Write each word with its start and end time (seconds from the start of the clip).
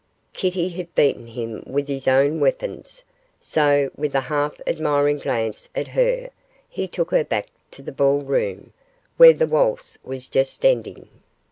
Kitty 0.33 0.69
had 0.69 0.95
beaten 0.95 1.27
him 1.27 1.61
with 1.67 1.87
his 1.87 2.07
own 2.07 2.39
weapons, 2.39 3.03
so, 3.39 3.91
with 3.95 4.15
a 4.15 4.19
half 4.21 4.59
admiring 4.65 5.19
glance 5.19 5.69
at 5.75 5.89
her, 5.89 6.31
he 6.67 6.87
took 6.87 7.11
her 7.11 7.23
back 7.23 7.49
to 7.69 7.83
the 7.83 7.91
ball 7.91 8.21
room, 8.21 8.73
where 9.17 9.33
the 9.33 9.45
waltz 9.45 9.99
was 10.03 10.27
just 10.27 10.65
ending. 10.65 11.07